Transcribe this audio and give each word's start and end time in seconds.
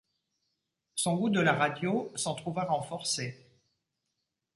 Son 0.95 1.15
goût 1.15 1.29
de 1.29 1.39
la 1.39 1.53
radio 1.53 2.11
s’en 2.15 2.33
trouva 2.33 2.63
renforcé. 2.63 3.45